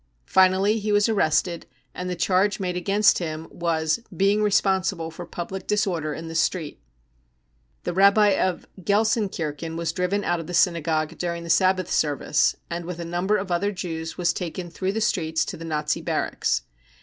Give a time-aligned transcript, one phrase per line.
[0.25, 5.27] Finally he was arrested and the charge made against him was cc being responsible for
[5.27, 6.79] public disorder in the street.
[7.83, 11.51] 5 5 The Rabbi of Gelsenkirchen was driven out of the syna gogue during the
[11.51, 15.55] Sabbath service and with a number of other Jews was taken through the streets to
[15.55, 16.63] the Nazi barracks.